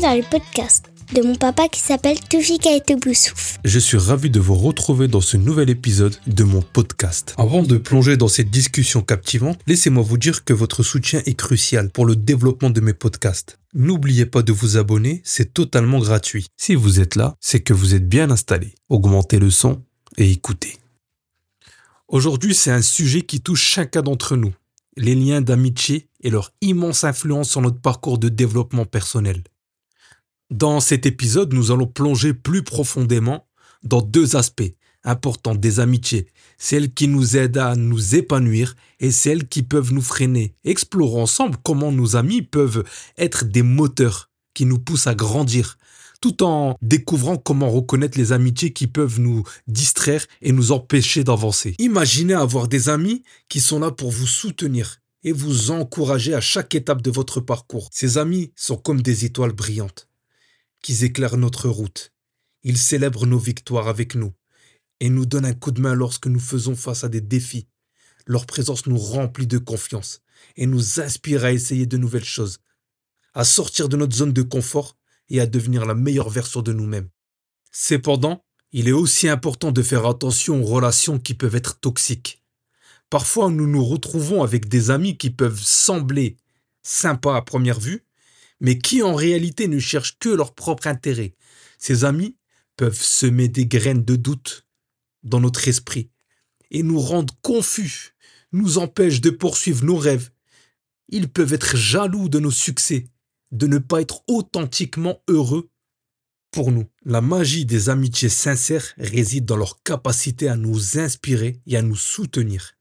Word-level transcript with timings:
sur 0.00 0.14
le 0.14 0.22
podcast 0.22 0.92
de 1.12 1.22
mon 1.22 1.34
papa 1.34 1.66
qui 1.68 1.80
s'appelle 1.80 2.20
Toufika 2.20 2.70
et 2.70 2.96
Boussouf. 2.96 3.58
Je 3.64 3.78
suis 3.80 3.96
ravi 3.96 4.30
de 4.30 4.38
vous 4.38 4.54
retrouver 4.54 5.08
dans 5.08 5.20
ce 5.20 5.36
nouvel 5.36 5.70
épisode 5.70 6.14
de 6.28 6.44
mon 6.44 6.62
podcast. 6.62 7.34
Avant 7.36 7.62
de 7.62 7.78
plonger 7.78 8.16
dans 8.16 8.28
cette 8.28 8.50
discussion 8.50 9.02
captivante, 9.02 9.58
laissez-moi 9.66 10.04
vous 10.04 10.18
dire 10.18 10.44
que 10.44 10.52
votre 10.52 10.84
soutien 10.84 11.20
est 11.26 11.34
crucial 11.34 11.90
pour 11.90 12.06
le 12.06 12.14
développement 12.14 12.70
de 12.70 12.80
mes 12.80 12.92
podcasts. 12.92 13.58
N'oubliez 13.74 14.26
pas 14.26 14.42
de 14.42 14.52
vous 14.52 14.76
abonner, 14.76 15.20
c'est 15.24 15.52
totalement 15.52 15.98
gratuit. 15.98 16.46
Si 16.56 16.76
vous 16.76 17.00
êtes 17.00 17.16
là, 17.16 17.34
c'est 17.40 17.60
que 17.60 17.72
vous 17.72 17.96
êtes 17.96 18.08
bien 18.08 18.30
installé. 18.30 18.74
Augmentez 18.88 19.40
le 19.40 19.50
son 19.50 19.82
et 20.16 20.30
écoutez. 20.30 20.76
Aujourd'hui, 22.06 22.54
c'est 22.54 22.70
un 22.70 22.82
sujet 22.82 23.22
qui 23.22 23.40
touche 23.40 23.62
chacun 23.62 24.02
d'entre 24.02 24.36
nous, 24.36 24.54
les 24.96 25.16
liens 25.16 25.40
d'amitié 25.40 26.08
et 26.22 26.30
leur 26.30 26.52
immense 26.60 27.02
influence 27.02 27.50
sur 27.50 27.62
notre 27.62 27.80
parcours 27.80 28.18
de 28.18 28.28
développement 28.28 28.84
personnel. 28.84 29.42
Dans 30.50 30.80
cet 30.80 31.04
épisode, 31.04 31.52
nous 31.52 31.72
allons 31.72 31.86
plonger 31.86 32.32
plus 32.32 32.62
profondément 32.62 33.46
dans 33.82 34.00
deux 34.00 34.34
aspects 34.34 34.72
importants 35.04 35.54
des 35.54 35.78
amitiés, 35.78 36.26
celles 36.56 36.94
qui 36.94 37.06
nous 37.06 37.36
aident 37.36 37.58
à 37.58 37.76
nous 37.76 38.14
épanouir 38.14 38.74
et 38.98 39.10
celles 39.10 39.46
qui 39.46 39.62
peuvent 39.62 39.92
nous 39.92 40.00
freiner. 40.02 40.54
Explorons 40.64 41.22
ensemble 41.22 41.58
comment 41.62 41.92
nos 41.92 42.16
amis 42.16 42.40
peuvent 42.40 42.82
être 43.18 43.44
des 43.44 43.62
moteurs 43.62 44.30
qui 44.54 44.64
nous 44.64 44.78
poussent 44.78 45.06
à 45.06 45.14
grandir, 45.14 45.76
tout 46.22 46.42
en 46.42 46.76
découvrant 46.80 47.36
comment 47.36 47.70
reconnaître 47.70 48.18
les 48.18 48.32
amitiés 48.32 48.72
qui 48.72 48.86
peuvent 48.86 49.20
nous 49.20 49.44
distraire 49.66 50.24
et 50.40 50.52
nous 50.52 50.72
empêcher 50.72 51.24
d'avancer. 51.24 51.74
Imaginez 51.78 52.32
avoir 52.32 52.68
des 52.68 52.88
amis 52.88 53.22
qui 53.50 53.60
sont 53.60 53.80
là 53.80 53.90
pour 53.90 54.10
vous 54.10 54.26
soutenir 54.26 54.96
et 55.24 55.32
vous 55.32 55.72
encourager 55.72 56.32
à 56.32 56.40
chaque 56.40 56.74
étape 56.74 57.02
de 57.02 57.10
votre 57.10 57.40
parcours. 57.40 57.90
Ces 57.92 58.16
amis 58.16 58.50
sont 58.56 58.76
comme 58.76 59.02
des 59.02 59.26
étoiles 59.26 59.52
brillantes 59.52 60.07
qui 60.82 61.04
éclairent 61.04 61.36
notre 61.36 61.68
route. 61.68 62.12
Ils 62.62 62.78
célèbrent 62.78 63.26
nos 63.26 63.38
victoires 63.38 63.88
avec 63.88 64.14
nous 64.14 64.32
et 65.00 65.10
nous 65.10 65.26
donnent 65.26 65.44
un 65.44 65.54
coup 65.54 65.70
de 65.70 65.80
main 65.80 65.94
lorsque 65.94 66.26
nous 66.26 66.40
faisons 66.40 66.76
face 66.76 67.04
à 67.04 67.08
des 67.08 67.20
défis. 67.20 67.68
Leur 68.26 68.46
présence 68.46 68.86
nous 68.86 68.98
remplit 68.98 69.46
de 69.46 69.58
confiance 69.58 70.20
et 70.56 70.66
nous 70.66 71.00
inspire 71.00 71.44
à 71.44 71.52
essayer 71.52 71.86
de 71.86 71.96
nouvelles 71.96 72.24
choses, 72.24 72.58
à 73.34 73.44
sortir 73.44 73.88
de 73.88 73.96
notre 73.96 74.16
zone 74.16 74.32
de 74.32 74.42
confort 74.42 74.96
et 75.28 75.40
à 75.40 75.46
devenir 75.46 75.86
la 75.86 75.94
meilleure 75.94 76.30
version 76.30 76.62
de 76.62 76.72
nous-mêmes. 76.72 77.08
Cependant, 77.70 78.44
il 78.72 78.88
est 78.88 78.92
aussi 78.92 79.28
important 79.28 79.72
de 79.72 79.82
faire 79.82 80.06
attention 80.06 80.62
aux 80.62 80.66
relations 80.66 81.18
qui 81.18 81.34
peuvent 81.34 81.56
être 81.56 81.80
toxiques. 81.80 82.42
Parfois, 83.10 83.50
nous 83.50 83.66
nous 83.66 83.84
retrouvons 83.84 84.42
avec 84.42 84.68
des 84.68 84.90
amis 84.90 85.16
qui 85.16 85.30
peuvent 85.30 85.62
sembler 85.62 86.36
sympas 86.82 87.36
à 87.36 87.42
première 87.42 87.80
vue, 87.80 88.04
mais 88.60 88.78
qui 88.78 89.02
en 89.02 89.14
réalité 89.14 89.68
ne 89.68 89.78
cherchent 89.78 90.18
que 90.18 90.28
leur 90.28 90.54
propre 90.54 90.86
intérêt? 90.86 91.34
Ces 91.78 92.04
amis 92.04 92.36
peuvent 92.76 93.00
semer 93.00 93.48
des 93.48 93.66
graines 93.66 94.04
de 94.04 94.16
doute 94.16 94.66
dans 95.22 95.40
notre 95.40 95.68
esprit 95.68 96.10
et 96.70 96.82
nous 96.82 97.00
rendre 97.00 97.34
confus, 97.42 98.14
nous 98.52 98.78
empêchent 98.78 99.20
de 99.20 99.30
poursuivre 99.30 99.84
nos 99.84 99.96
rêves. 99.96 100.30
Ils 101.08 101.28
peuvent 101.28 101.52
être 101.52 101.76
jaloux 101.76 102.28
de 102.28 102.38
nos 102.38 102.50
succès, 102.50 103.08
de 103.50 103.66
ne 103.66 103.78
pas 103.78 104.00
être 104.00 104.22
authentiquement 104.26 105.22
heureux 105.28 105.70
pour 106.50 106.72
nous. 106.72 106.86
La 107.04 107.20
magie 107.20 107.64
des 107.64 107.88
amitiés 107.88 108.28
sincères 108.28 108.94
réside 108.98 109.44
dans 109.44 109.56
leur 109.56 109.82
capacité 109.82 110.48
à 110.48 110.56
nous 110.56 110.98
inspirer 110.98 111.60
et 111.66 111.76
à 111.76 111.82
nous 111.82 111.96
soutenir. 111.96 112.72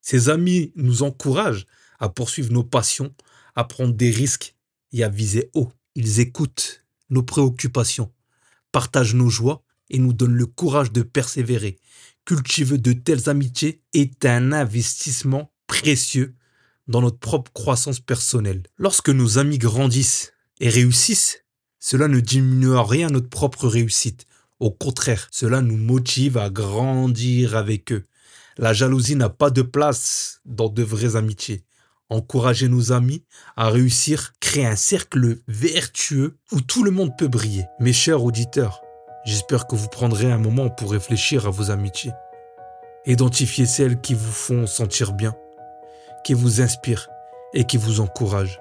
Ces 0.00 0.28
amis 0.28 0.72
nous 0.76 1.02
encouragent 1.02 1.66
à 1.98 2.08
poursuivre 2.08 2.52
nos 2.52 2.64
passions, 2.64 3.14
à 3.54 3.64
prendre 3.64 3.94
des 3.94 4.10
risques 4.10 4.53
et 4.94 5.04
à 5.04 5.08
viser 5.08 5.50
haut. 5.52 5.70
Ils 5.94 6.20
écoutent 6.20 6.84
nos 7.10 7.22
préoccupations, 7.22 8.10
partagent 8.72 9.14
nos 9.14 9.28
joies 9.28 9.62
et 9.90 9.98
nous 9.98 10.12
donnent 10.12 10.36
le 10.36 10.46
courage 10.46 10.92
de 10.92 11.02
persévérer. 11.02 11.78
Cultiver 12.24 12.78
de 12.78 12.94
telles 12.94 13.28
amitiés 13.28 13.82
est 13.92 14.24
un 14.24 14.52
investissement 14.52 15.52
précieux 15.66 16.34
dans 16.88 17.02
notre 17.02 17.18
propre 17.18 17.52
croissance 17.52 18.00
personnelle. 18.00 18.62
Lorsque 18.78 19.10
nos 19.10 19.38
amis 19.38 19.58
grandissent 19.58 20.32
et 20.60 20.70
réussissent, 20.70 21.44
cela 21.80 22.08
ne 22.08 22.20
diminue 22.20 22.74
en 22.74 22.84
rien 22.84 23.08
notre 23.08 23.28
propre 23.28 23.68
réussite. 23.68 24.26
Au 24.60 24.70
contraire, 24.70 25.28
cela 25.32 25.60
nous 25.60 25.76
motive 25.76 26.38
à 26.38 26.48
grandir 26.48 27.56
avec 27.56 27.92
eux. 27.92 28.04
La 28.56 28.72
jalousie 28.72 29.16
n'a 29.16 29.28
pas 29.28 29.50
de 29.50 29.62
place 29.62 30.40
dans 30.44 30.68
de 30.68 30.82
vraies 30.82 31.16
amitiés. 31.16 31.64
Encourager 32.14 32.68
nos 32.68 32.92
amis 32.92 33.24
à 33.56 33.70
réussir 33.70 34.34
crée 34.38 34.64
un 34.64 34.76
cercle 34.76 35.38
vertueux 35.48 36.38
où 36.52 36.60
tout 36.60 36.84
le 36.84 36.92
monde 36.92 37.18
peut 37.18 37.26
briller. 37.26 37.66
Mes 37.80 37.92
chers 37.92 38.22
auditeurs, 38.22 38.82
j'espère 39.24 39.66
que 39.66 39.74
vous 39.74 39.88
prendrez 39.88 40.30
un 40.30 40.38
moment 40.38 40.70
pour 40.70 40.92
réfléchir 40.92 41.48
à 41.48 41.50
vos 41.50 41.72
amitiés. 41.72 42.12
Identifiez 43.04 43.66
celles 43.66 44.00
qui 44.00 44.14
vous 44.14 44.30
font 44.30 44.68
sentir 44.68 45.12
bien, 45.12 45.34
qui 46.22 46.34
vous 46.34 46.60
inspirent 46.60 47.08
et 47.52 47.64
qui 47.64 47.78
vous 47.78 47.98
encouragent. 47.98 48.60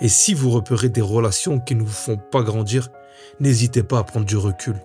Et 0.00 0.10
si 0.10 0.34
vous 0.34 0.50
repérez 0.50 0.90
des 0.90 1.00
relations 1.00 1.58
qui 1.58 1.76
ne 1.76 1.82
vous 1.82 1.88
font 1.88 2.18
pas 2.18 2.42
grandir, 2.42 2.90
n'hésitez 3.40 3.82
pas 3.82 4.00
à 4.00 4.04
prendre 4.04 4.26
du 4.26 4.36
recul. 4.36 4.76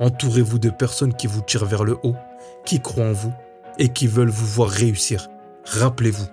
Entourez-vous 0.00 0.58
de 0.58 0.70
personnes 0.70 1.14
qui 1.14 1.28
vous 1.28 1.40
tirent 1.40 1.66
vers 1.66 1.84
le 1.84 1.98
haut, 2.02 2.16
qui 2.64 2.80
croient 2.80 3.10
en 3.10 3.12
vous 3.12 3.32
et 3.78 3.90
qui 3.90 4.08
veulent 4.08 4.28
vous 4.28 4.46
voir 4.46 4.70
réussir. 4.70 5.28
Rappelez-vous, 5.66 6.26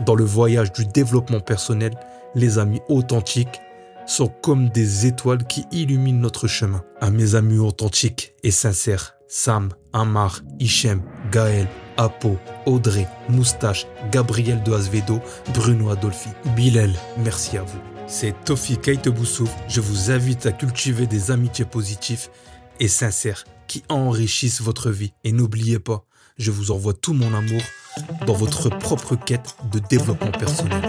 dans 0.00 0.14
le 0.14 0.24
voyage 0.24 0.72
du 0.72 0.84
développement 0.86 1.40
personnel, 1.40 1.92
les 2.34 2.58
amis 2.58 2.80
authentiques 2.88 3.60
sont 4.06 4.28
comme 4.28 4.68
des 4.70 5.06
étoiles 5.06 5.46
qui 5.46 5.64
illuminent 5.70 6.20
notre 6.20 6.48
chemin. 6.48 6.82
À 7.00 7.10
mes 7.10 7.34
amis 7.34 7.58
authentiques 7.58 8.34
et 8.42 8.50
sincères, 8.50 9.16
Sam, 9.28 9.70
Amar, 9.92 10.40
Hichem, 10.58 11.02
Gaël, 11.30 11.68
Apo, 11.96 12.36
Audrey, 12.66 13.06
Moustache, 13.28 13.86
Gabriel 14.10 14.62
de 14.62 14.72
Asvedo, 14.72 15.20
Bruno 15.54 15.90
Adolfi, 15.90 16.30
Bilal, 16.56 16.92
merci 17.18 17.56
à 17.56 17.62
vous. 17.62 17.78
C'est 18.06 18.34
Tofi 18.44 18.76
Kaiteboussouf. 18.76 19.54
Je 19.68 19.80
vous 19.80 20.10
invite 20.10 20.46
à 20.46 20.52
cultiver 20.52 21.06
des 21.06 21.30
amitiés 21.30 21.64
positives 21.64 22.28
et 22.80 22.88
sincères 22.88 23.44
qui 23.68 23.84
enrichissent 23.88 24.60
votre 24.60 24.90
vie. 24.90 25.12
Et 25.24 25.32
n'oubliez 25.32 25.78
pas, 25.78 26.04
je 26.36 26.50
vous 26.50 26.70
envoie 26.72 26.92
tout 26.92 27.14
mon 27.14 27.32
amour 27.34 27.62
dans 28.26 28.34
votre 28.34 28.68
propre 28.68 29.16
quête 29.16 29.56
de 29.72 29.78
développement 29.78 30.32
personnel. 30.32 30.82